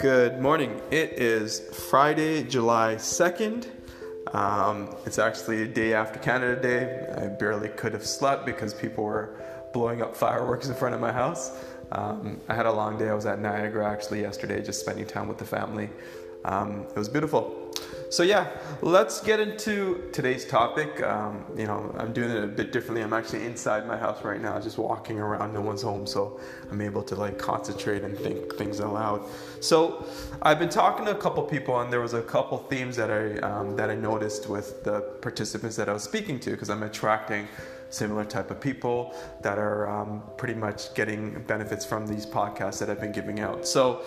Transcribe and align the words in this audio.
Good 0.00 0.40
morning. 0.40 0.80
It 0.90 1.12
is 1.12 1.60
Friday, 1.90 2.44
July 2.44 2.94
2nd. 2.94 3.66
Um, 4.32 4.96
it's 5.04 5.18
actually 5.18 5.64
a 5.64 5.68
day 5.68 5.92
after 5.92 6.18
Canada 6.20 6.58
Day. 6.58 7.06
I 7.22 7.26
barely 7.26 7.68
could 7.68 7.92
have 7.92 8.06
slept 8.06 8.46
because 8.46 8.72
people 8.72 9.04
were 9.04 9.38
blowing 9.74 10.00
up 10.00 10.16
fireworks 10.16 10.68
in 10.68 10.74
front 10.74 10.94
of 10.94 11.02
my 11.02 11.12
house. 11.12 11.62
Um, 11.92 12.40
I 12.48 12.54
had 12.54 12.64
a 12.64 12.72
long 12.72 12.96
day. 12.96 13.10
I 13.10 13.14
was 13.14 13.26
at 13.26 13.38
Niagara 13.38 13.86
actually 13.86 14.22
yesterday, 14.22 14.62
just 14.62 14.80
spending 14.80 15.04
time 15.04 15.28
with 15.28 15.36
the 15.36 15.44
family. 15.44 15.90
Um, 16.46 16.86
it 16.88 16.96
was 16.96 17.10
beautiful. 17.10 17.67
So 18.10 18.22
yeah, 18.22 18.48
let's 18.80 19.20
get 19.20 19.38
into 19.38 20.08
today's 20.12 20.46
topic. 20.46 21.02
Um, 21.02 21.44
you 21.56 21.66
know, 21.66 21.94
I'm 21.98 22.12
doing 22.12 22.30
it 22.30 22.42
a 22.42 22.46
bit 22.46 22.72
differently. 22.72 23.02
I'm 23.02 23.12
actually 23.12 23.44
inside 23.44 23.86
my 23.86 23.98
house 23.98 24.24
right 24.24 24.40
now, 24.40 24.58
just 24.58 24.78
walking 24.78 25.18
around. 25.18 25.52
No 25.52 25.60
one's 25.60 25.82
home, 25.82 26.06
so 26.06 26.40
I'm 26.70 26.80
able 26.80 27.02
to 27.02 27.14
like 27.14 27.38
concentrate 27.38 28.04
and 28.04 28.16
think 28.16 28.54
things 28.56 28.80
aloud. 28.80 29.26
So 29.60 30.06
I've 30.40 30.58
been 30.58 30.70
talking 30.70 31.04
to 31.04 31.10
a 31.10 31.20
couple 31.20 31.42
people, 31.42 31.80
and 31.80 31.92
there 31.92 32.00
was 32.00 32.14
a 32.14 32.22
couple 32.22 32.58
themes 32.58 32.96
that 32.96 33.10
I 33.10 33.38
um, 33.40 33.76
that 33.76 33.90
I 33.90 33.94
noticed 33.94 34.48
with 34.48 34.84
the 34.84 35.00
participants 35.20 35.76
that 35.76 35.88
I 35.88 35.92
was 35.92 36.02
speaking 36.02 36.40
to, 36.40 36.50
because 36.50 36.70
I'm 36.70 36.84
attracting 36.84 37.46
similar 37.90 38.24
type 38.24 38.50
of 38.50 38.60
people 38.60 39.14
that 39.42 39.58
are 39.58 39.88
um, 39.88 40.22
pretty 40.36 40.54
much 40.54 40.94
getting 40.94 41.42
benefits 41.44 41.84
from 41.84 42.06
these 42.06 42.26
podcasts 42.26 42.78
that 42.78 42.90
I've 42.90 43.00
been 43.00 43.12
giving 43.12 43.40
out. 43.40 43.66
So, 43.66 44.02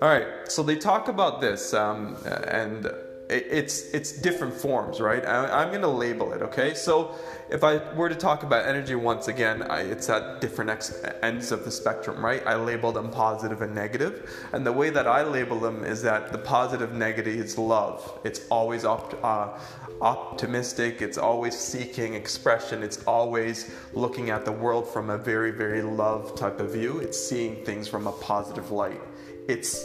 all 0.00 0.08
right, 0.08 0.26
so 0.48 0.62
they 0.62 0.76
talk 0.76 1.08
about 1.08 1.40
this, 1.40 1.74
um, 1.74 2.16
and 2.46 2.90
it's 3.28 3.92
it's 3.92 4.12
different 4.12 4.54
forms, 4.54 5.00
right? 5.00 5.24
I, 5.24 5.62
am 5.62 5.68
going 5.68 5.82
to 5.82 5.88
label 5.88 6.32
it, 6.32 6.40
okay? 6.40 6.72
So 6.72 7.14
if 7.50 7.62
I 7.62 7.76
were 7.94 8.08
to 8.08 8.14
talk 8.14 8.42
about 8.42 8.66
energy 8.66 8.94
once 8.94 9.28
again, 9.28 9.62
I, 9.62 9.82
it's 9.82 10.08
at 10.08 10.40
different 10.40 10.70
ex- 10.70 11.02
ends 11.22 11.52
of 11.52 11.64
the 11.64 11.70
spectrum, 11.70 12.24
right? 12.24 12.42
I 12.46 12.54
label 12.54 12.90
them 12.90 13.10
positive 13.10 13.60
and 13.60 13.74
negative, 13.74 14.30
and 14.52 14.64
the 14.64 14.72
way 14.72 14.88
that 14.90 15.06
I 15.06 15.22
label 15.24 15.60
them 15.60 15.84
is 15.84 16.00
that 16.02 16.32
the 16.32 16.38
positive 16.38 16.94
negative 16.94 17.34
is 17.34 17.58
love. 17.58 18.18
It's 18.24 18.48
always 18.48 18.86
op- 18.86 19.22
uh, 19.22 19.58
optimistic. 20.00 21.02
It's 21.02 21.18
always 21.18 21.58
seeking 21.58 22.14
expression. 22.14 22.82
It's 22.82 23.04
always 23.04 23.74
looking 23.92 24.30
at 24.30 24.46
the 24.46 24.52
world 24.52 24.88
from 24.88 25.10
a 25.10 25.18
very 25.18 25.50
very 25.50 25.82
love 25.82 26.34
type 26.34 26.60
of 26.60 26.72
view. 26.72 27.00
It's 27.00 27.18
seeing 27.22 27.62
things 27.66 27.88
from 27.88 28.06
a 28.06 28.12
positive 28.12 28.70
light. 28.70 29.02
It's 29.48 29.84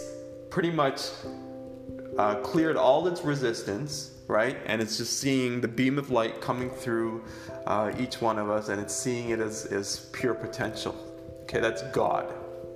pretty 0.50 0.72
much 0.72 1.10
uh, 2.18 2.36
cleared 2.36 2.78
all 2.78 3.08
its 3.08 3.24
resistance, 3.24 4.12
right? 4.28 4.58
And 4.66 4.82
it's 4.82 4.98
just 4.98 5.20
seeing 5.20 5.62
the 5.62 5.68
beam 5.68 5.98
of 5.98 6.10
light 6.10 6.42
coming 6.42 6.70
through 6.70 7.24
uh, 7.66 7.92
each 8.00 8.22
one 8.22 8.38
of 8.40 8.50
us, 8.50 8.70
and 8.70 8.82
it's 8.82 8.96
seeing 8.96 9.30
it 9.30 9.40
as, 9.40 9.66
as 9.66 10.10
pure 10.14 10.34
potential. 10.34 10.96
Okay, 11.44 11.60
that's 11.60 11.84
God. 11.92 12.34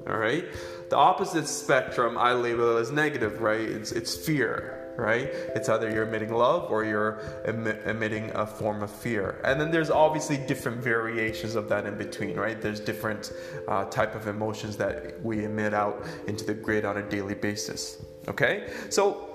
All 0.07 0.17
right. 0.17 0.45
The 0.89 0.95
opposite 0.95 1.47
spectrum 1.47 2.17
I 2.17 2.31
label 2.33 2.77
as 2.77 2.91
negative, 2.91 3.41
right? 3.41 3.59
It's 3.59 3.91
it's 3.91 4.15
fear, 4.15 4.93
right? 4.97 5.27
It's 5.53 5.67
either 5.67 5.91
you're 5.91 6.07
emitting 6.07 6.31
love 6.31 6.71
or 6.71 6.85
you're 6.85 7.19
em- 7.43 7.67
emitting 7.67 8.31
a 8.33 8.45
form 8.45 8.81
of 8.81 8.89
fear. 8.89 9.41
And 9.43 9.59
then 9.59 9.69
there's 9.69 9.89
obviously 9.89 10.37
different 10.37 10.81
variations 10.81 11.55
of 11.55 11.67
that 11.69 11.85
in 11.85 11.97
between, 11.97 12.37
right? 12.37 12.61
There's 12.61 12.79
different 12.79 13.33
uh, 13.67 13.85
type 13.85 14.15
of 14.15 14.27
emotions 14.27 14.77
that 14.77 15.21
we 15.21 15.43
emit 15.43 15.73
out 15.73 16.05
into 16.25 16.45
the 16.45 16.53
grid 16.53 16.85
on 16.85 16.97
a 16.97 17.09
daily 17.09 17.35
basis. 17.35 18.01
Okay? 18.27 18.69
So 18.89 19.31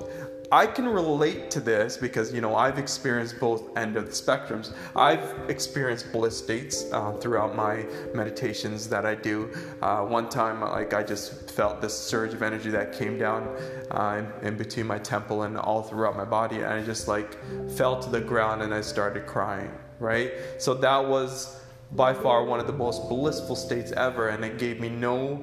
I 0.53 0.67
can 0.67 0.87
relate 0.87 1.51
to 1.53 1.61
this 1.61 1.97
because 1.97 2.35
you 2.35 2.43
know 2.43 2.55
I've 2.55 2.79
experienced 2.79 3.41
both 3.41 3.75
end 3.75 3.97
of 3.97 4.05
the 4.05 4.13
spectrums. 4.13 4.75
I've 4.95 5.25
experienced 5.49 6.13
bliss 6.13 6.37
states 6.37 6.85
uh, 6.93 7.13
throughout 7.13 7.57
my 7.57 7.87
meditations 8.13 8.87
that 8.91 9.07
I 9.07 9.15
do. 9.15 9.51
Uh, 9.81 10.03
one 10.03 10.29
time, 10.29 10.61
like 10.61 10.93
I 10.93 11.05
just 11.05 11.51
felt 11.51 11.81
this 11.81 11.99
surge 11.99 12.35
of 12.35 12.43
energy 12.43 12.69
that 12.69 12.93
came 12.93 13.17
down 13.17 13.49
uh, 13.93 14.23
in, 14.43 14.49
in, 14.49 14.57
between 14.59 14.87
my 14.87 14.99
temple 14.99 15.45
and 15.45 15.57
all 15.57 15.83
throughout 15.83 16.19
my 16.19 16.27
body, 16.27 16.57
and 16.57 16.67
I 16.67 16.83
just 16.83 17.09
like 17.09 17.39
fell 17.71 17.99
to 18.03 18.11
the 18.11 18.21
ground 18.21 18.61
and 18.61 18.75
I 18.75 18.83
started 18.83 19.25
crying. 19.25 19.71
Right. 20.01 20.33
So 20.59 20.75
that 20.75 21.09
was 21.09 21.63
by 21.93 22.13
far 22.13 22.45
one 22.45 22.61
of 22.61 22.67
the 22.67 22.75
most 22.75 23.09
blissful 23.09 23.57
states 23.57 23.91
ever, 23.93 24.29
and 24.29 24.45
it 24.45 24.59
gave 24.59 24.81
me 24.81 24.91
no 24.91 25.43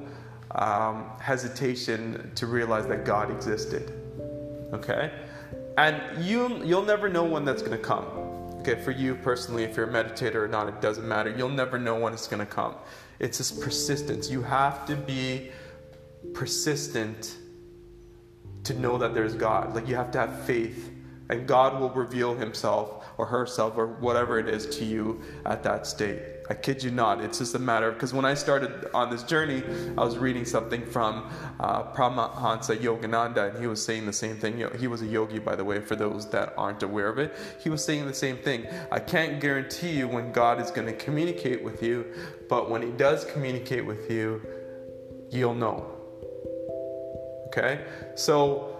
um, 0.52 1.10
hesitation 1.20 2.30
to 2.34 2.46
realize 2.46 2.86
that 2.86 3.04
God 3.04 3.30
existed. 3.30 3.92
Okay? 4.72 5.12
And 5.78 6.24
you, 6.24 6.62
you'll 6.64 6.82
never 6.82 7.08
know 7.08 7.24
when 7.24 7.44
that's 7.44 7.62
going 7.62 7.76
to 7.76 7.82
come. 7.82 8.04
Okay, 8.60 8.82
for 8.82 8.90
you 8.90 9.14
personally, 9.14 9.64
if 9.64 9.76
you're 9.76 9.88
a 9.88 9.92
meditator 9.92 10.34
or 10.34 10.48
not, 10.48 10.68
it 10.68 10.82
doesn't 10.82 11.08
matter. 11.08 11.34
You'll 11.34 11.48
never 11.48 11.78
know 11.78 11.98
when 11.98 12.12
it's 12.12 12.26
going 12.26 12.44
to 12.46 12.52
come. 12.52 12.74
It's 13.18 13.38
this 13.38 13.50
persistence. 13.50 14.30
You 14.30 14.42
have 14.42 14.84
to 14.86 14.96
be 14.96 15.50
persistent 16.34 17.36
to 18.64 18.74
know 18.74 18.98
that 18.98 19.14
there's 19.14 19.34
God. 19.34 19.74
Like 19.74 19.88
you 19.88 19.94
have 19.96 20.10
to 20.10 20.18
have 20.18 20.44
faith, 20.44 20.90
and 21.30 21.46
God 21.46 21.80
will 21.80 21.88
reveal 21.90 22.34
Himself 22.34 23.06
or 23.16 23.24
herself 23.24 23.78
or 23.78 23.86
whatever 23.86 24.38
it 24.38 24.48
is 24.48 24.66
to 24.76 24.84
you 24.84 25.22
at 25.46 25.62
that 25.62 25.86
state. 25.86 26.20
I 26.50 26.54
kid 26.54 26.82
you 26.82 26.90
not. 26.90 27.20
It's 27.20 27.38
just 27.38 27.54
a 27.54 27.60
matter 27.60 27.86
of 27.86 27.94
because 27.94 28.12
when 28.12 28.24
I 28.24 28.34
started 28.34 28.90
on 28.92 29.08
this 29.08 29.22
journey, 29.22 29.62
I 29.96 30.04
was 30.04 30.18
reading 30.18 30.44
something 30.44 30.84
from 30.84 31.30
uh, 31.60 31.84
Paramahansa 31.92 32.76
Yogananda, 32.76 33.50
and 33.50 33.60
he 33.60 33.68
was 33.68 33.82
saying 33.82 34.04
the 34.04 34.12
same 34.12 34.36
thing. 34.36 34.64
He 34.76 34.88
was 34.88 35.00
a 35.00 35.06
yogi, 35.06 35.38
by 35.38 35.54
the 35.54 35.64
way, 35.64 35.80
for 35.80 35.94
those 35.94 36.28
that 36.30 36.52
aren't 36.56 36.82
aware 36.82 37.08
of 37.08 37.18
it. 37.18 37.36
He 37.60 37.70
was 37.70 37.84
saying 37.84 38.08
the 38.08 38.14
same 38.14 38.36
thing. 38.36 38.66
I 38.90 38.98
can't 38.98 39.40
guarantee 39.40 39.92
you 39.92 40.08
when 40.08 40.32
God 40.32 40.60
is 40.60 40.72
going 40.72 40.88
to 40.88 40.92
communicate 40.92 41.62
with 41.62 41.84
you, 41.84 42.04
but 42.48 42.68
when 42.68 42.82
He 42.82 42.90
does 42.90 43.24
communicate 43.26 43.86
with 43.86 44.10
you, 44.10 44.42
you'll 45.30 45.54
know. 45.54 45.86
Okay? 47.46 47.84
So 48.16 48.76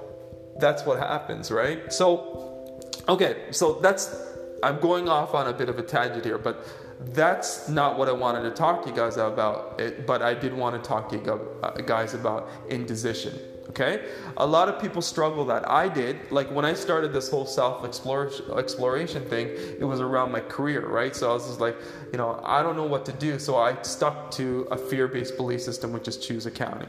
that's 0.59 0.85
what 0.85 0.99
happens, 0.99 1.53
right? 1.53 1.93
So, 1.93 2.83
okay, 3.09 3.45
so 3.53 3.75
that's, 3.75 4.13
I'm 4.61 4.81
going 4.81 5.09
off 5.09 5.35
on 5.35 5.47
a 5.47 5.53
bit 5.53 5.69
of 5.69 5.79
a 5.79 5.83
tangent 5.83 6.25
here, 6.25 6.37
but 6.37 6.67
that's 7.07 7.69
not 7.69 7.99
what 7.99 8.09
I 8.09 8.13
wanted 8.13 8.43
to 8.43 8.51
talk 8.51 8.83
to 8.83 8.91
you 8.91 8.95
guys 8.95 9.17
about, 9.17 9.81
but 10.07 10.23
I 10.23 10.35
did 10.35 10.53
want 10.53 10.83
to 10.83 10.89
talk 10.89 11.09
to 11.11 11.17
you 11.17 11.59
uh, 11.63 11.71
guys 11.81 12.15
about 12.15 12.49
indecision. 12.69 13.39
Okay? 13.71 14.09
A 14.37 14.47
lot 14.47 14.69
of 14.69 14.81
people 14.81 15.01
struggle 15.01 15.45
that 15.47 15.69
I 15.71 15.89
did. 15.89 16.31
Like 16.31 16.51
when 16.51 16.65
I 16.65 16.75
started 16.75 17.13
this 17.13 17.31
whole 17.31 17.47
self 17.47 17.85
exploration 17.85 19.25
thing, 19.25 19.49
it 19.79 19.85
was 19.85 20.01
around 20.01 20.33
my 20.33 20.41
career, 20.41 20.87
right? 20.87 21.15
So 21.15 21.31
I 21.31 21.35
was 21.35 21.47
just 21.47 21.61
like, 21.61 21.77
you 22.13 22.19
know, 22.19 22.41
I 22.45 22.63
don't 22.63 22.77
know 22.77 22.87
what 22.87 23.07
to 23.07 23.13
do. 23.13 23.39
So 23.39 23.57
I 23.57 23.81
stuck 23.83 24.33
to 24.33 24.67
a 24.71 24.77
fear 24.77 25.07
based 25.09 25.37
belief 25.37 25.63
system, 25.63 25.93
which 25.93 26.09
is 26.09 26.17
choose 26.17 26.47
accounting 26.47 26.89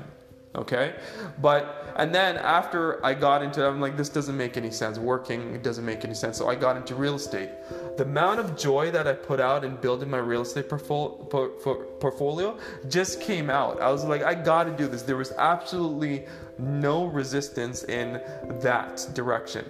okay? 0.55 0.95
But 1.41 1.93
and 1.97 2.15
then 2.15 2.37
after 2.37 3.05
i 3.05 3.13
got 3.13 3.43
into 3.43 3.67
i'm 3.67 3.81
like 3.81 3.97
this 3.97 4.09
doesn't 4.09 4.37
make 4.37 4.57
any 4.57 4.71
sense. 4.71 4.97
Working 4.97 5.55
it 5.55 5.63
doesn't 5.63 5.85
make 5.85 6.03
any 6.05 6.13
sense. 6.13 6.37
So 6.37 6.47
i 6.49 6.55
got 6.55 6.77
into 6.77 6.95
real 6.95 7.15
estate. 7.15 7.49
The 7.97 8.03
amount 8.03 8.39
of 8.39 8.57
joy 8.57 8.91
that 8.91 9.07
i 9.07 9.13
put 9.13 9.39
out 9.39 9.63
in 9.63 9.75
building 9.77 10.09
my 10.09 10.17
real 10.17 10.41
estate 10.41 10.69
portfolio 10.69 12.57
just 12.87 13.21
came 13.21 13.49
out. 13.49 13.81
I 13.81 13.91
was 13.91 14.03
like 14.03 14.23
i 14.23 14.33
got 14.33 14.65
to 14.65 14.71
do 14.71 14.87
this. 14.87 15.01
There 15.01 15.17
was 15.17 15.31
absolutely 15.33 16.25
no 16.57 17.05
resistance 17.05 17.83
in 17.83 18.21
that 18.61 19.07
direction 19.13 19.65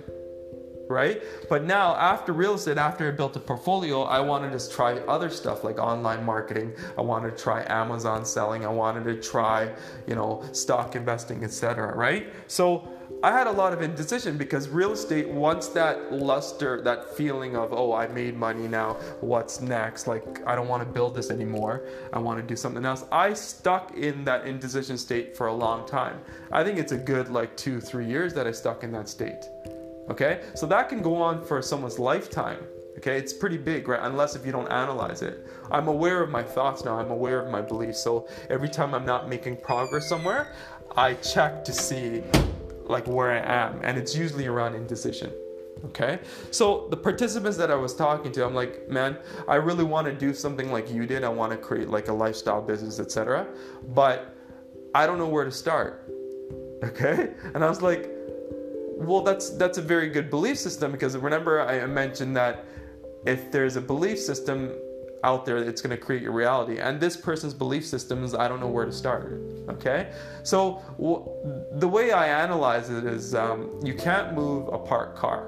right? 0.91 1.23
But 1.49 1.63
now, 1.63 1.95
after 1.95 2.33
real 2.33 2.55
estate, 2.55 2.77
after 2.77 3.07
I 3.07 3.11
built 3.11 3.35
a 3.35 3.39
portfolio, 3.39 4.03
I 4.03 4.19
wanted 4.19 4.57
to 4.57 4.69
try 4.69 4.93
other 5.07 5.29
stuff 5.29 5.63
like 5.63 5.77
online 5.79 6.23
marketing. 6.23 6.73
I 6.97 7.01
wanted 7.01 7.35
to 7.35 7.43
try 7.43 7.65
Amazon 7.67 8.25
selling. 8.25 8.65
I 8.65 8.69
wanted 8.69 9.05
to 9.05 9.21
try, 9.21 9.73
you 10.07 10.15
know, 10.15 10.43
stock 10.51 10.95
investing, 10.95 11.43
etc. 11.43 11.95
Right? 11.95 12.31
So 12.47 12.87
I 13.23 13.31
had 13.31 13.45
a 13.45 13.51
lot 13.51 13.71
of 13.71 13.83
indecision 13.83 14.35
because 14.35 14.67
real 14.67 14.93
estate, 14.93 15.27
once 15.27 15.67
that 15.69 16.11
luster, 16.11 16.81
that 16.81 17.15
feeling 17.15 17.55
of, 17.55 17.71
oh, 17.71 17.93
I 17.93 18.07
made 18.07 18.35
money 18.35 18.67
now, 18.67 18.93
what's 19.19 19.61
next? 19.61 20.07
Like, 20.07 20.41
I 20.47 20.55
don't 20.55 20.67
want 20.67 20.81
to 20.81 20.91
build 20.91 21.13
this 21.13 21.29
anymore. 21.29 21.85
I 22.11 22.17
want 22.17 22.41
to 22.41 22.43
do 22.43 22.55
something 22.55 22.83
else. 22.83 23.05
I 23.11 23.33
stuck 23.33 23.95
in 23.95 24.23
that 24.23 24.47
indecision 24.47 24.97
state 24.97 25.37
for 25.37 25.47
a 25.47 25.53
long 25.53 25.85
time. 25.87 26.19
I 26.51 26.63
think 26.63 26.79
it's 26.79 26.93
a 26.93 26.97
good, 26.97 27.29
like, 27.29 27.55
two, 27.55 27.79
three 27.79 28.07
years 28.07 28.33
that 28.33 28.47
I 28.47 28.51
stuck 28.51 28.83
in 28.83 28.91
that 28.93 29.07
state. 29.07 29.45
Okay? 30.09 30.41
So 30.55 30.65
that 30.67 30.89
can 30.89 31.01
go 31.01 31.15
on 31.15 31.43
for 31.43 31.61
someone's 31.61 31.99
lifetime. 31.99 32.59
Okay? 32.97 33.17
It's 33.17 33.33
pretty 33.33 33.57
big, 33.57 33.87
right? 33.87 33.99
Unless 34.03 34.35
if 34.35 34.45
you 34.45 34.51
don't 34.51 34.71
analyze 34.71 35.21
it. 35.21 35.47
I'm 35.69 35.87
aware 35.87 36.21
of 36.21 36.29
my 36.29 36.43
thoughts 36.43 36.83
now, 36.83 36.99
I'm 36.99 37.11
aware 37.11 37.39
of 37.39 37.49
my 37.49 37.61
beliefs. 37.61 37.99
So 37.99 38.27
every 38.49 38.69
time 38.69 38.93
I'm 38.93 39.05
not 39.05 39.29
making 39.29 39.57
progress 39.57 40.07
somewhere, 40.07 40.53
I 40.95 41.13
check 41.15 41.63
to 41.65 41.73
see 41.73 42.23
like 42.85 43.07
where 43.07 43.31
I 43.31 43.39
am. 43.39 43.79
And 43.83 43.97
it's 43.97 44.15
usually 44.15 44.47
around 44.47 44.75
indecision. 44.75 45.31
Okay? 45.85 46.19
So 46.51 46.87
the 46.89 46.97
participants 46.97 47.57
that 47.57 47.71
I 47.71 47.75
was 47.75 47.95
talking 47.95 48.31
to, 48.33 48.45
I'm 48.45 48.53
like, 48.53 48.89
man, 48.89 49.17
I 49.47 49.55
really 49.55 49.83
want 49.83 50.05
to 50.07 50.13
do 50.13 50.33
something 50.33 50.71
like 50.71 50.91
you 50.91 51.05
did. 51.05 51.23
I 51.23 51.29
want 51.29 51.51
to 51.51 51.57
create 51.57 51.89
like 51.89 52.07
a 52.07 52.13
lifestyle 52.13 52.61
business, 52.61 52.99
etc. 52.99 53.47
But 53.89 54.35
I 54.93 55.07
don't 55.07 55.17
know 55.17 55.27
where 55.27 55.45
to 55.45 55.51
start. 55.51 56.07
Okay? 56.83 57.29
And 57.53 57.63
I 57.63 57.69
was 57.69 57.83
like, 57.83 58.09
well, 59.05 59.21
that's 59.21 59.49
that's 59.51 59.77
a 59.77 59.81
very 59.81 60.09
good 60.09 60.29
belief 60.29 60.57
system 60.57 60.91
because 60.91 61.17
remember 61.17 61.61
I 61.61 61.85
mentioned 61.85 62.35
that 62.35 62.65
if 63.25 63.51
there's 63.51 63.75
a 63.75 63.81
belief 63.81 64.19
system, 64.19 64.71
out 65.23 65.45
there 65.45 65.57
it's 65.57 65.81
going 65.81 65.95
to 65.95 66.01
create 66.01 66.21
your 66.21 66.31
reality. 66.31 66.79
And 66.79 66.99
this 66.99 67.15
person's 67.15 67.53
belief 67.53 67.85
system 67.85 68.23
is 68.23 68.33
i 68.33 68.47
don't 68.47 68.59
know 68.59 68.67
where 68.67 68.85
to 68.85 68.91
start 68.91 69.39
okay? 69.69 70.11
So 70.43 70.81
the 71.73 71.87
way 71.87 72.11
i 72.11 72.27
analyze 72.27 72.89
it 72.89 73.05
is 73.05 73.35
um, 73.35 73.79
you 73.83 73.93
can't 73.93 74.33
move 74.33 74.67
a 74.73 74.77
parked 74.77 75.17
car 75.17 75.47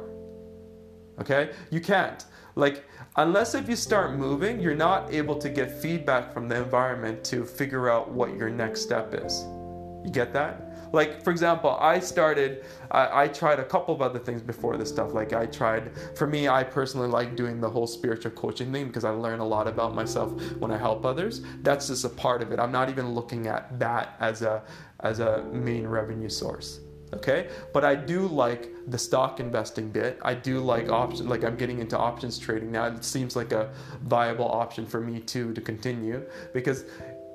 okay? 1.20 1.52
You 1.70 1.80
can't. 1.80 2.26
Like 2.56 2.84
unless 3.18 3.56
if 3.56 3.70
you 3.70 3.76
start 3.76 4.16
moving 4.16 4.60
you're 4.60 4.76
not 4.76 5.14
able 5.14 5.36
to 5.36 5.50
get 5.50 5.72
feedback 5.72 6.34
from 6.34 6.48
the 6.48 6.58
environment 6.58 7.24
to 7.26 7.46
figure 7.46 7.90
out 7.90 8.12
what 8.12 8.36
your 8.36 8.50
next 8.50 8.82
step 8.82 9.14
is. 9.14 9.44
You 10.04 10.12
get 10.12 10.34
that 10.34 10.73
like, 10.94 11.24
for 11.24 11.32
example, 11.32 11.72
I 11.82 12.00
started, 12.00 12.64
I, 12.92 13.24
I, 13.24 13.28
tried 13.28 13.60
a 13.60 13.66
couple 13.66 13.96
of 13.96 14.02
other 14.04 14.20
things 14.20 14.44
before 14.44 14.78
this 14.78 14.90
stuff. 14.90 15.12
Like, 15.12 15.34
I 15.34 15.48
tried, 15.48 15.92
for 16.16 16.28
me, 16.28 16.48
I 16.48 16.64
personally 16.64 17.08
like 17.08 17.36
doing 17.36 17.60
the 17.60 17.70
whole 17.70 17.88
spiritual 17.88 18.32
coaching 18.32 18.72
thing 18.72 18.88
because 18.88 19.04
I 19.04 19.10
learn 19.10 19.40
a 19.40 19.46
lot 19.46 19.68
about 19.68 19.96
myself 19.96 20.32
when 20.60 20.70
I 20.70 20.78
help 20.78 21.04
others. 21.04 21.42
That's 21.64 21.88
just 21.88 22.06
a 22.06 22.10
part 22.10 22.44
of 22.44 22.52
it. 22.52 22.60
I'm 22.60 22.72
not 22.72 22.90
even 22.90 23.10
looking 23.10 23.48
at 23.48 23.80
that 23.80 24.16
as 24.20 24.44
a, 24.44 24.62
as 25.00 25.20
a 25.20 25.44
main 25.52 25.88
revenue 25.88 26.30
source 26.30 26.80
okay 27.14 27.48
but 27.74 27.86
i 27.86 27.94
do 27.94 28.26
like 28.28 28.72
the 28.88 28.98
stock 28.98 29.40
investing 29.40 29.92
bit 29.92 30.18
i 30.24 30.34
do 30.34 30.60
like 30.60 30.90
option 30.90 31.30
like 31.30 31.44
i'm 31.44 31.56
getting 31.56 31.78
into 31.78 31.96
options 31.96 32.40
trading 32.40 32.72
now 32.72 32.86
it 32.86 33.04
seems 33.04 33.36
like 33.36 33.52
a 33.52 33.72
viable 34.02 34.50
option 34.50 34.84
for 34.84 35.00
me 35.00 35.20
too 35.20 35.54
to 35.54 35.62
continue 35.62 36.24
because 36.56 36.86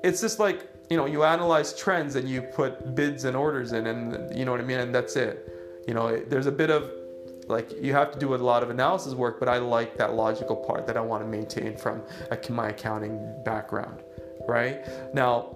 it's 0.03 0.19
just 0.19 0.37
like 0.37 0.67
you 0.89 0.97
know 0.97 1.05
you 1.05 1.23
analyze 1.23 1.73
trends 1.73 2.15
and 2.15 2.27
you 2.27 2.41
put 2.41 2.95
bids 2.95 3.25
and 3.25 3.35
orders 3.35 3.73
in 3.73 3.87
and 3.87 4.37
you 4.37 4.45
know 4.45 4.51
what 4.51 4.61
i 4.61 4.63
mean? 4.63 4.79
And 4.79 4.93
that's 4.93 5.15
it. 5.15 5.83
You 5.87 5.93
know 5.93 6.17
there's 6.17 6.47
a 6.47 6.51
bit 6.51 6.69
of 6.69 6.91
like 7.47 7.71
you 7.81 7.93
have 7.93 8.11
to 8.11 8.19
do 8.19 8.35
a 8.35 8.37
lot 8.37 8.61
of 8.61 8.69
analysis 8.69 9.15
work 9.15 9.39
but 9.39 9.49
i 9.49 9.57
like 9.57 9.97
that 9.97 10.13
logical 10.13 10.55
part 10.55 10.85
that 10.85 10.95
i 10.95 11.01
want 11.01 11.23
to 11.23 11.27
maintain 11.27 11.75
from 11.75 12.03
my 12.49 12.69
accounting 12.69 13.41
background 13.43 14.03
right? 14.47 14.85
Now 15.13 15.55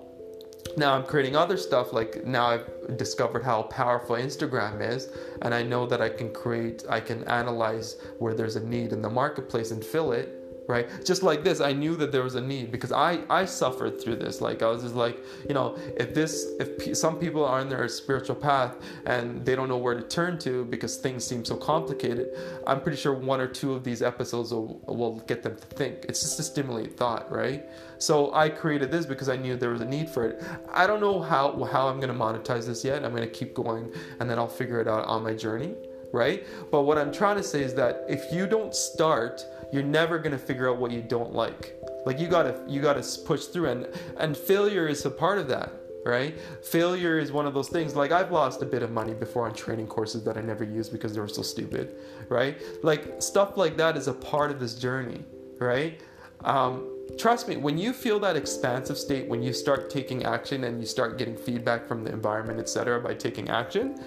now 0.78 0.94
i'm 0.94 1.04
creating 1.04 1.36
other 1.36 1.58
stuff 1.58 1.94
like 1.94 2.26
now 2.26 2.48
i've 2.48 2.98
discovered 2.98 3.44
how 3.44 3.64
powerful 3.64 4.16
instagram 4.16 4.82
is 4.82 5.10
and 5.42 5.54
i 5.54 5.62
know 5.62 5.86
that 5.86 6.02
i 6.02 6.10
can 6.10 6.32
create 6.34 6.84
i 6.90 7.00
can 7.00 7.24
analyze 7.26 7.98
where 8.18 8.34
there's 8.34 8.56
a 8.56 8.66
need 8.66 8.92
in 8.92 9.02
the 9.02 9.10
marketplace 9.10 9.72
and 9.72 9.84
fill 9.84 10.14
it 10.14 10.43
right? 10.68 10.88
Just 11.06 11.24
like 11.24 11.44
this 11.44 11.60
i 11.62 11.74
knew 11.74 11.96
that 11.98 12.12
there 12.12 12.24
was 12.24 12.36
a 12.36 12.42
need 12.42 12.72
because 12.72 12.92
i 12.92 13.20
i 13.30 13.46
suffered 13.46 14.02
through 14.02 14.16
this. 14.18 14.42
Like 14.42 14.62
i 14.62 14.68
was 14.68 14.84
just 14.84 14.96
like 14.96 15.20
you 15.48 15.54
know 15.54 15.78
if 15.98 16.14
this 16.14 16.48
if 16.60 16.78
p- 16.78 16.94
some 16.94 17.18
people 17.18 17.46
are 17.46 17.60
on 17.60 17.70
their 17.70 17.88
spiritual 17.88 18.36
path 18.36 18.76
and 19.06 19.46
they 19.46 19.56
don't 19.56 19.70
know 19.70 19.78
where 19.78 19.96
to 19.96 20.02
turn 20.02 20.38
to 20.40 20.66
because 20.66 20.98
things 20.98 21.24
seem 21.24 21.44
so 21.46 21.56
complicated 21.56 22.28
i'm 22.68 22.82
pretty 22.82 22.98
sure 22.98 23.14
one 23.14 23.42
or 23.42 23.48
two 23.48 23.74
of 23.74 23.84
these 23.84 24.02
episodes 24.02 24.52
will, 24.54 24.80
will 24.88 25.20
get 25.28 25.44
them 25.44 25.56
to 25.56 25.66
think. 25.76 26.06
It's 26.10 26.22
just 26.22 26.38
to 26.38 26.44
stimulate 26.44 26.98
thought 26.98 27.32
right? 27.32 27.66
So 27.98 28.34
i 28.34 28.50
created 28.50 28.92
this 28.92 29.06
because 29.06 29.30
i 29.30 29.36
knew 29.36 29.56
there 29.56 29.72
was 29.72 29.82
a 29.82 29.86
need 29.86 30.10
for 30.10 30.26
it. 30.28 30.44
I 30.72 30.88
don't 30.88 31.02
know 31.02 31.22
how 31.22 31.64
how 31.66 31.88
i'm 31.88 32.00
going 32.00 32.14
to 32.14 32.20
monetize 32.20 32.66
this 32.66 32.84
yet. 32.84 33.04
I'm 33.04 33.12
going 33.16 33.28
to 33.28 33.36
keep 33.40 33.54
going 33.54 33.92
and 34.20 34.30
then 34.30 34.38
i'll 34.38 34.48
figure 34.48 34.80
it 34.80 34.88
out 34.88 35.06
on 35.06 35.24
my 35.24 35.34
journey 35.34 35.76
right? 36.14 36.46
But 36.72 36.84
what 36.84 36.98
i'm 36.98 37.12
trying 37.12 37.36
to 37.36 37.44
say 37.44 37.62
is 37.62 37.74
that 37.76 38.06
if 38.08 38.32
you 38.32 38.48
don't 38.48 38.74
start 38.74 39.46
you're 39.74 39.84
never 39.84 40.20
going 40.20 40.32
to 40.32 40.38
figure 40.38 40.70
out 40.70 40.78
what 40.78 40.92
you 40.92 41.02
don't 41.02 41.34
like. 41.34 41.76
Like 42.06 42.20
you 42.20 42.28
got 42.28 42.44
to 42.44 42.64
you 42.72 42.80
got 42.80 43.02
to 43.02 43.20
push 43.22 43.46
through 43.46 43.70
and 43.70 43.88
and 44.18 44.38
failure 44.38 44.88
is 44.88 45.04
a 45.06 45.12
part 45.12 45.40
of 45.40 45.48
that 45.50 45.74
right? 46.06 46.38
Failure 46.62 47.18
is 47.18 47.32
one 47.32 47.48
of 47.48 47.54
those 47.54 47.70
things 47.70 47.96
like 47.96 48.12
i've 48.12 48.32
lost 48.32 48.62
a 48.62 48.66
bit 48.66 48.84
of 48.84 48.92
money 48.92 49.14
before 49.14 49.48
on 49.48 49.54
training 49.54 49.88
courses 49.88 50.22
that 50.26 50.38
i 50.38 50.42
never 50.42 50.66
used 50.66 50.92
because 50.92 51.14
they 51.14 51.22
were 51.22 51.30
so 51.30 51.42
stupid 51.42 51.96
right? 52.30 52.62
Like 52.84 53.22
stuff 53.22 53.58
like 53.58 53.78
that 53.78 53.98
is 53.98 54.08
a 54.08 54.14
part 54.14 54.52
of 54.52 54.60
this 54.60 54.76
journey 54.76 55.24
right? 55.60 56.00
Um, 56.42 56.90
trust 57.18 57.48
me 57.48 57.56
when 57.56 57.78
you 57.78 57.94
feel 57.94 58.20
that 58.20 58.36
expansive 58.36 58.98
state 58.98 59.28
when 59.28 59.42
you 59.42 59.54
start 59.54 59.90
taking 59.90 60.26
action 60.26 60.66
and 60.66 60.80
you 60.82 60.86
start 60.86 61.18
getting 61.18 61.38
feedback 61.38 61.88
from 61.88 62.04
the 62.04 62.12
environment 62.12 62.60
etc 62.60 63.00
by 63.00 63.14
taking 63.14 63.50
action 63.50 63.98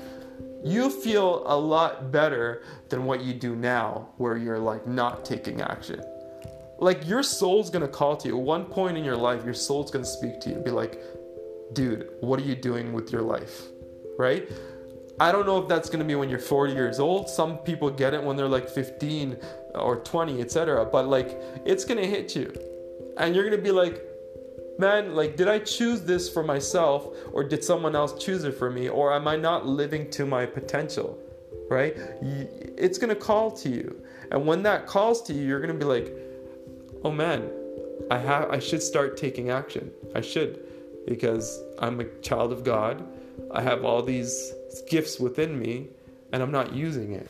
you 0.64 0.91
feel 0.91 1.43
a 1.47 1.56
lot 1.56 2.11
better 2.11 2.62
than 2.88 3.05
what 3.05 3.23
you 3.23 3.35
do 3.35 3.55
now, 3.55 4.08
where 4.17 4.37
you're 4.37 4.58
like 4.58 4.87
not 4.87 5.25
taking 5.25 5.61
action. 5.61 6.03
Like 6.79 7.06
your 7.06 7.23
soul's 7.23 7.70
gonna 7.70 7.88
call 7.88 8.17
to 8.19 8.29
you. 8.29 8.37
At 8.38 8.43
one 8.43 8.64
point 8.64 8.97
in 8.97 9.05
your 9.05 9.17
life, 9.17 9.44
your 9.44 9.55
soul's 9.55 9.91
gonna 9.91 10.05
speak 10.05 10.41
to 10.41 10.50
you, 10.50 10.56
be 10.56 10.70
like, 10.70 11.00
dude, 11.73 12.11
what 12.20 12.41
are 12.41 12.44
you 12.44 12.55
doing 12.55 12.93
with 12.93 13.12
your 13.12 13.23
life? 13.23 13.62
Right? 14.19 14.50
I 15.19 15.32
don't 15.32 15.47
know 15.47 15.62
if 15.62 15.69
that's 15.69 15.88
gonna 15.88 16.05
be 16.05 16.14
when 16.14 16.29
you're 16.29 16.38
40 16.38 16.75
years 16.75 17.00
old. 17.00 17.29
Some 17.31 17.59
people 17.59 17.91
get 17.91 18.12
it 18.12 18.23
when 18.23 18.37
they're 18.37 18.49
like 18.49 18.69
15 18.69 19.38
or 19.75 19.97
20, 19.97 20.41
etc. 20.41 20.85
But 20.85 21.09
like, 21.09 21.41
it's 21.64 21.85
gonna 21.85 22.06
hit 22.06 22.37
you. 22.37 22.52
And 23.17 23.35
you're 23.35 23.44
gonna 23.44 23.62
be 23.62 23.70
like, 23.70 24.02
man, 24.78 25.14
like, 25.14 25.37
did 25.37 25.49
I 25.49 25.58
choose 25.61 26.02
this 26.02 26.28
for 26.28 26.43
myself 26.43 27.08
or 27.32 27.44
did 27.44 27.64
someone 27.64 27.96
else 27.96 28.23
choose 28.23 28.44
it 28.44 28.52
for 28.52 28.70
me? 28.70 28.88
Or 28.88 29.12
am 29.12 29.28
I 29.28 29.37
not 29.37 29.67
living 29.67 30.11
to 30.12 30.26
my 30.26 30.46
potential? 30.46 31.19
Right? 31.69 31.96
It's 32.23 32.99
going 32.99 33.08
to 33.08 33.20
call 33.20 33.50
to 33.52 33.69
you. 33.69 34.02
And 34.31 34.46
when 34.46 34.62
that 34.62 34.87
calls 34.87 35.23
to 35.25 35.32
you, 35.32 35.46
you're 35.46 35.61
going 35.61 35.73
to 35.73 35.78
be 35.78 35.84
like, 35.84 36.12
oh 37.05 37.11
man, 37.11 37.50
I 38.11 38.19
have 38.19 38.50
I 38.50 38.58
should 38.58 38.82
start 38.82 39.17
taking 39.17 39.50
action. 39.50 39.90
I 40.14 40.20
should 40.20 40.64
because 41.06 41.62
I'm 41.78 42.00
a 42.00 42.05
child 42.20 42.52
of 42.52 42.64
God. 42.64 43.06
I 43.52 43.62
have 43.62 43.84
all 43.84 44.02
these 44.02 44.52
gifts 44.88 45.19
within 45.19 45.58
me 45.58 45.88
and 46.32 46.43
I'm 46.43 46.50
not 46.50 46.75
using 46.75 47.12
it. 47.12 47.28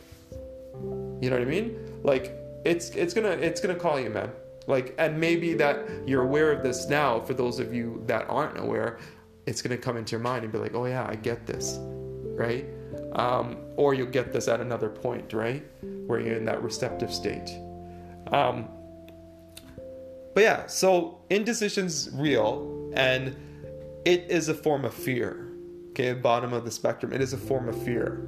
You 1.20 1.30
know 1.30 1.38
what 1.38 1.42
I 1.42 1.50
mean? 1.50 2.00
Like 2.02 2.34
it's 2.64 2.90
it's 2.90 3.14
to 3.14 3.30
it's 3.30 3.60
to 3.60 3.74
call 3.74 4.00
you, 4.00 4.10
man. 4.10 4.30
Like, 4.66 4.94
and 4.98 5.18
maybe 5.18 5.54
that 5.54 5.86
you're 6.06 6.22
aware 6.22 6.52
of 6.52 6.62
this 6.62 6.88
now. 6.88 7.20
For 7.20 7.34
those 7.34 7.58
of 7.58 7.72
you 7.72 8.02
that 8.06 8.28
aren't 8.28 8.58
aware, 8.58 8.98
it's 9.46 9.62
going 9.62 9.76
to 9.76 9.82
come 9.82 9.96
into 9.96 10.12
your 10.12 10.20
mind 10.20 10.44
and 10.44 10.52
be 10.52 10.58
like, 10.58 10.74
oh, 10.74 10.86
yeah, 10.86 11.06
I 11.08 11.14
get 11.14 11.46
this, 11.46 11.78
right? 11.80 12.66
Um, 13.12 13.58
or 13.76 13.94
you'll 13.94 14.08
get 14.08 14.32
this 14.32 14.48
at 14.48 14.60
another 14.60 14.88
point, 14.88 15.32
right? 15.32 15.64
Where 16.06 16.20
you're 16.20 16.36
in 16.36 16.44
that 16.46 16.62
receptive 16.62 17.12
stage. 17.12 17.52
Um, 18.32 18.68
but 20.34 20.42
yeah, 20.42 20.66
so 20.66 21.22
indecision's 21.30 22.10
real 22.12 22.90
and 22.94 23.34
it 24.04 24.30
is 24.30 24.48
a 24.48 24.54
form 24.54 24.84
of 24.84 24.92
fear. 24.92 25.48
Okay, 25.90 26.12
bottom 26.12 26.52
of 26.52 26.64
the 26.64 26.70
spectrum, 26.70 27.12
it 27.12 27.22
is 27.22 27.32
a 27.32 27.38
form 27.38 27.68
of 27.68 27.82
fear, 27.82 28.20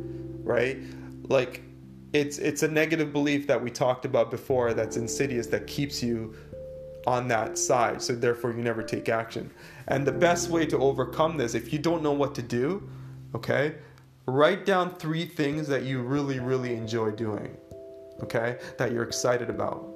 right? 0.43 0.79
Like 1.25 1.63
it's 2.13 2.39
it's 2.39 2.63
a 2.63 2.69
negative 2.69 3.13
belief 3.13 3.47
that 3.47 3.63
we 3.63 3.71
talked 3.71 4.05
about 4.05 4.31
before 4.31 4.73
that's 4.73 4.97
insidious 4.97 5.47
that 5.49 5.67
keeps 5.67 6.03
you 6.03 6.35
on 7.07 7.29
that 7.29 7.57
side. 7.57 8.03
So 8.03 8.15
therefore 8.15 8.53
you 8.53 8.63
never 8.63 8.83
take 8.83 9.09
action. 9.09 9.51
And 9.89 10.07
the 10.07 10.13
best 10.13 10.51
way 10.51 10.67
to 10.67 10.79
overcome 10.79 11.37
this 11.37 11.55
if 11.55 11.73
you 11.73 11.79
don't 11.79 12.03
know 12.03 12.13
what 12.13 12.35
to 12.35 12.43
do 12.43 12.89
okay 13.35 13.75
write 14.27 14.65
down 14.65 14.95
three 14.97 15.27
things 15.27 15.69
that 15.69 15.85
you 15.85 16.01
really 16.01 16.39
really 16.39 16.75
enjoy 16.75 17.11
doing 17.11 17.55
okay 18.23 18.59
that 18.79 18.93
you're 18.93 19.05
excited 19.05 19.51
about. 19.51 19.87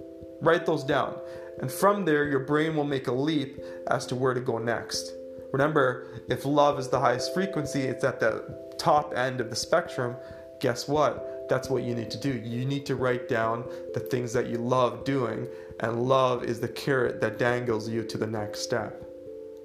Write 0.42 0.66
those 0.66 0.84
down. 0.84 1.16
And 1.60 1.70
from 1.70 2.04
there 2.04 2.24
your 2.28 2.40
brain 2.40 2.76
will 2.76 2.84
make 2.84 3.06
a 3.06 3.12
leap 3.12 3.58
as 3.88 4.04
to 4.06 4.14
where 4.14 4.34
to 4.34 4.40
go 4.40 4.58
next. 4.58 5.12
Remember 5.52 6.08
if 6.28 6.44
love 6.44 6.78
is 6.78 6.88
the 6.88 7.00
highest 7.00 7.32
frequency 7.32 7.80
it's 7.82 8.04
at 8.04 8.20
the 8.20 8.74
top 8.78 9.14
end 9.16 9.40
of 9.40 9.48
the 9.48 9.56
spectrum. 9.56 10.16
Guess 10.60 10.88
what 10.88 11.31
that's 11.48 11.68
what 11.68 11.82
you 11.82 11.94
need 11.94 12.10
to 12.10 12.18
do. 12.18 12.30
You 12.30 12.64
need 12.64 12.86
to 12.86 12.96
write 12.96 13.28
down 13.28 13.64
the 13.94 14.00
things 14.00 14.32
that 14.32 14.46
you 14.46 14.58
love 14.58 15.04
doing, 15.04 15.46
and 15.80 16.02
love 16.04 16.44
is 16.44 16.60
the 16.60 16.68
carrot 16.68 17.20
that 17.20 17.38
dangles 17.38 17.88
you 17.88 18.04
to 18.04 18.18
the 18.18 18.26
next 18.26 18.60
step, 18.60 19.02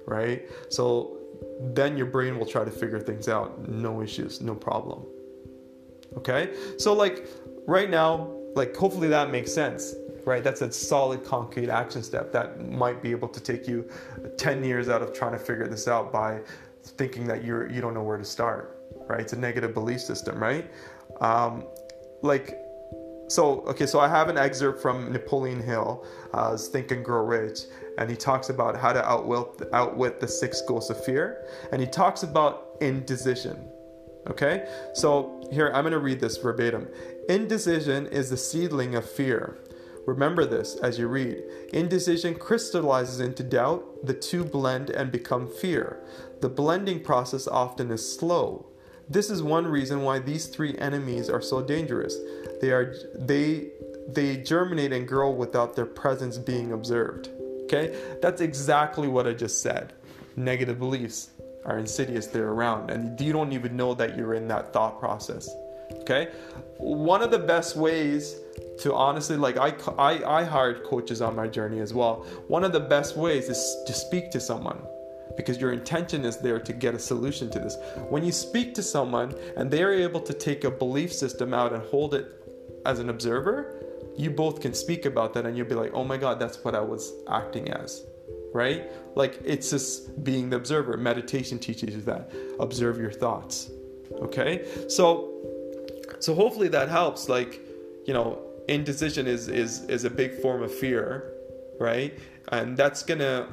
right? 0.06 0.48
So 0.68 1.18
then 1.60 1.96
your 1.96 2.06
brain 2.06 2.38
will 2.38 2.46
try 2.46 2.64
to 2.64 2.70
figure 2.70 3.00
things 3.00 3.28
out. 3.28 3.68
No 3.68 4.02
issues, 4.02 4.40
no 4.40 4.54
problem. 4.54 5.04
Okay? 6.16 6.54
So, 6.78 6.92
like, 6.92 7.26
right 7.66 7.90
now, 7.90 8.32
like, 8.54 8.74
hopefully 8.76 9.08
that 9.08 9.30
makes 9.30 9.52
sense, 9.52 9.94
right? 10.24 10.42
That's 10.42 10.62
a 10.62 10.72
solid, 10.72 11.24
concrete 11.24 11.68
action 11.68 12.02
step 12.02 12.32
that 12.32 12.68
might 12.70 13.02
be 13.02 13.10
able 13.10 13.28
to 13.28 13.40
take 13.40 13.68
you 13.68 13.88
10 14.36 14.64
years 14.64 14.88
out 14.88 15.02
of 15.02 15.12
trying 15.12 15.32
to 15.32 15.38
figure 15.38 15.68
this 15.68 15.86
out 15.86 16.12
by 16.12 16.40
thinking 16.96 17.26
that 17.26 17.44
you're 17.44 17.70
you 17.70 17.80
don't 17.80 17.94
know 17.94 18.02
where 18.02 18.16
to 18.16 18.24
start 18.24 18.80
right 19.08 19.20
it's 19.20 19.32
a 19.32 19.38
negative 19.38 19.74
belief 19.74 20.00
system 20.00 20.38
right 20.42 20.70
um, 21.20 21.64
like 22.22 22.58
so 23.28 23.60
okay 23.66 23.86
so 23.86 24.00
i 24.00 24.08
have 24.08 24.28
an 24.28 24.38
excerpt 24.38 24.80
from 24.80 25.12
napoleon 25.12 25.62
hill 25.62 26.04
uh, 26.32 26.56
think 26.56 26.90
and 26.90 27.04
grow 27.04 27.22
rich 27.22 27.60
and 27.98 28.08
he 28.08 28.16
talks 28.16 28.48
about 28.48 28.76
how 28.76 28.92
to 28.92 29.04
outwit, 29.04 29.68
outwit 29.72 30.20
the 30.20 30.28
six 30.28 30.62
ghosts 30.62 30.88
of 30.88 31.04
fear 31.04 31.46
and 31.72 31.80
he 31.80 31.86
talks 31.86 32.22
about 32.22 32.76
indecision 32.80 33.68
okay? 34.28 34.68
So 34.94 35.40
here 35.50 35.70
i'm 35.74 35.82
going 35.82 35.92
to 35.92 35.98
read 35.98 36.20
this 36.20 36.36
verbatim. 36.36 36.88
Indecision 37.28 38.06
is 38.06 38.30
the 38.30 38.36
seedling 38.36 38.94
of 38.94 39.08
fear. 39.08 39.58
Remember 40.06 40.46
this 40.46 40.76
as 40.76 40.98
you 40.98 41.08
read. 41.08 41.42
Indecision 41.72 42.34
crystallizes 42.34 43.20
into 43.20 43.42
doubt 43.42 44.06
the 44.06 44.14
two 44.14 44.44
blend 44.44 44.88
and 44.90 45.12
become 45.12 45.46
fear. 45.46 46.02
The 46.40 46.48
blending 46.48 47.00
process 47.00 47.46
often 47.46 47.90
is 47.90 48.16
slow 48.16 48.70
this 49.10 49.30
is 49.30 49.42
one 49.42 49.66
reason 49.66 50.02
why 50.02 50.18
these 50.18 50.46
three 50.46 50.76
enemies 50.78 51.30
are 51.30 51.40
so 51.40 51.62
dangerous. 51.62 52.16
They 52.60 52.70
are 52.70 52.94
they 53.14 53.70
they 54.08 54.38
germinate 54.38 54.92
and 54.92 55.06
grow 55.06 55.30
without 55.30 55.76
their 55.76 55.86
presence 55.86 56.38
being 56.38 56.72
observed. 56.72 57.30
Okay? 57.64 57.98
That's 58.22 58.40
exactly 58.40 59.08
what 59.08 59.26
I 59.26 59.34
just 59.34 59.60
said. 59.62 59.92
Negative 60.36 60.78
beliefs 60.78 61.30
are 61.64 61.78
insidious, 61.78 62.26
they're 62.26 62.48
around, 62.48 62.90
and 62.90 63.20
you 63.20 63.32
don't 63.32 63.52
even 63.52 63.76
know 63.76 63.92
that 63.94 64.16
you're 64.16 64.34
in 64.34 64.48
that 64.48 64.72
thought 64.72 64.98
process. 64.98 65.48
Okay? 66.00 66.28
One 66.78 67.22
of 67.22 67.30
the 67.30 67.38
best 67.38 67.76
ways 67.76 68.36
to 68.80 68.94
honestly, 68.94 69.36
like, 69.36 69.58
I, 69.58 69.74
I, 69.98 70.38
I 70.40 70.44
hired 70.44 70.84
coaches 70.84 71.20
on 71.20 71.36
my 71.36 71.48
journey 71.48 71.80
as 71.80 71.92
well. 71.92 72.24
One 72.46 72.64
of 72.64 72.72
the 72.72 72.80
best 72.80 73.16
ways 73.16 73.48
is 73.48 73.76
to 73.86 73.92
speak 73.92 74.30
to 74.30 74.40
someone 74.40 74.80
because 75.38 75.58
your 75.58 75.72
intention 75.72 76.24
is 76.24 76.36
there 76.36 76.58
to 76.58 76.72
get 76.72 76.94
a 76.94 76.98
solution 76.98 77.48
to 77.48 77.60
this. 77.60 77.76
When 78.10 78.24
you 78.24 78.32
speak 78.32 78.74
to 78.74 78.82
someone 78.82 79.34
and 79.56 79.70
they're 79.70 79.94
able 79.94 80.20
to 80.20 80.34
take 80.34 80.64
a 80.64 80.70
belief 80.70 81.12
system 81.12 81.54
out 81.54 81.72
and 81.72 81.82
hold 81.84 82.12
it 82.12 82.26
as 82.84 82.98
an 82.98 83.08
observer, 83.08 83.84
you 84.16 84.30
both 84.30 84.60
can 84.60 84.74
speak 84.74 85.06
about 85.06 85.32
that 85.34 85.46
and 85.46 85.56
you'll 85.56 85.68
be 85.68 85.76
like, 85.76 85.92
oh 85.94 86.02
my 86.02 86.16
God, 86.16 86.40
that's 86.40 86.62
what 86.64 86.74
I 86.74 86.80
was 86.80 87.12
acting 87.30 87.70
as. 87.70 88.04
Right? 88.52 88.90
Like 89.14 89.38
it's 89.44 89.70
just 89.70 90.24
being 90.24 90.50
the 90.50 90.56
observer. 90.56 90.96
Meditation 90.96 91.60
teaches 91.60 91.94
you 91.94 92.02
that. 92.02 92.32
Observe 92.58 92.98
your 92.98 93.12
thoughts. 93.12 93.70
Okay? 94.20 94.66
So 94.88 95.38
so 96.18 96.34
hopefully 96.34 96.68
that 96.68 96.88
helps. 96.88 97.28
Like, 97.28 97.60
you 98.06 98.12
know, 98.12 98.40
indecision 98.66 99.28
is 99.28 99.46
is 99.48 99.84
is 99.84 100.04
a 100.04 100.10
big 100.10 100.34
form 100.42 100.64
of 100.64 100.74
fear, 100.74 101.32
right? 101.78 102.18
And 102.50 102.76
that's 102.76 103.04
gonna 103.04 103.48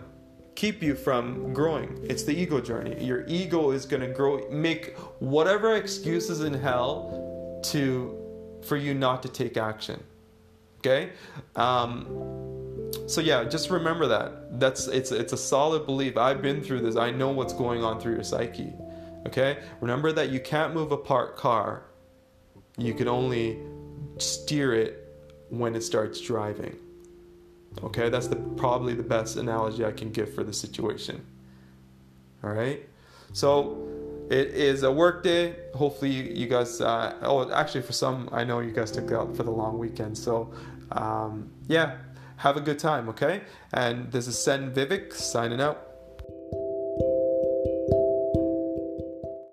keep 0.55 0.81
you 0.81 0.95
from 0.95 1.53
growing. 1.53 1.99
It's 2.03 2.23
the 2.23 2.31
ego 2.31 2.61
journey. 2.61 3.03
Your 3.03 3.25
ego 3.27 3.71
is 3.71 3.85
gonna 3.85 4.07
grow 4.07 4.49
make 4.49 4.97
whatever 5.19 5.75
excuses 5.75 6.41
in 6.41 6.53
hell 6.53 7.61
to 7.65 8.17
for 8.63 8.77
you 8.77 8.93
not 8.93 9.21
to 9.23 9.29
take 9.29 9.57
action. 9.57 10.01
Okay? 10.79 11.11
Um, 11.55 12.91
so 13.07 13.21
yeah, 13.21 13.43
just 13.43 13.69
remember 13.69 14.07
that. 14.07 14.59
That's 14.59 14.87
it's 14.87 15.11
it's 15.11 15.33
a 15.33 15.37
solid 15.37 15.85
belief. 15.85 16.17
I've 16.17 16.41
been 16.41 16.61
through 16.63 16.81
this. 16.81 16.95
I 16.95 17.11
know 17.11 17.31
what's 17.31 17.53
going 17.53 17.83
on 17.83 17.99
through 17.99 18.13
your 18.13 18.23
psyche. 18.23 18.73
Okay? 19.27 19.59
Remember 19.81 20.11
that 20.11 20.29
you 20.29 20.39
can't 20.39 20.73
move 20.73 20.91
a 20.91 20.97
parked 20.97 21.37
car. 21.37 21.83
You 22.77 22.93
can 22.93 23.07
only 23.07 23.59
steer 24.17 24.73
it 24.73 25.01
when 25.49 25.75
it 25.75 25.81
starts 25.81 26.21
driving. 26.21 26.77
Okay? 27.83 28.09
That's 28.09 28.27
the 28.27 28.35
probably 28.35 28.93
the 28.93 29.03
best 29.03 29.37
analogy 29.37 29.85
I 29.85 29.91
can 29.91 30.11
give 30.11 30.33
for 30.33 30.43
the 30.43 30.53
situation. 30.53 31.25
All 32.43 32.51
right? 32.51 32.87
So 33.33 33.85
it 34.29 34.47
is 34.49 34.83
a 34.83 34.91
work 34.91 35.23
day. 35.23 35.55
Hopefully, 35.75 36.09
you, 36.09 36.47
guys. 36.47 36.81
Uh, 36.81 37.15
oh, 37.21 37.51
actually, 37.51 37.81
for 37.81 37.93
some, 37.93 38.29
I 38.31 38.43
know 38.43 38.59
you 38.59 38.71
guys 38.71 38.91
took 38.91 39.11
out 39.11 39.35
for 39.35 39.43
the 39.43 39.51
long 39.51 39.77
weekend. 39.77 40.17
So, 40.17 40.51
um, 40.91 41.51
yeah, 41.67 41.97
have 42.37 42.57
a 42.57 42.61
good 42.61 42.79
time, 42.79 43.07
okay? 43.09 43.41
And 43.73 44.11
this 44.11 44.27
is 44.27 44.37
Sen 44.37 44.73
Vivek 44.73 45.13
signing 45.13 45.61
out. 45.61 45.84